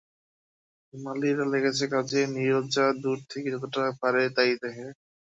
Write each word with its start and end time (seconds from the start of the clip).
মালীরা 0.93 1.45
লেগেছে 1.53 1.85
কাজে, 1.93 2.21
নীরজা 2.35 2.85
দূর 3.03 3.17
থেকে 3.31 3.47
যতটা 3.53 3.81
পারে 4.01 4.21
তাই 4.35 4.51
দেখে। 4.61 4.87